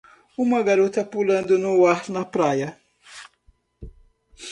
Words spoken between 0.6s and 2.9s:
garota pulando no ar na praia.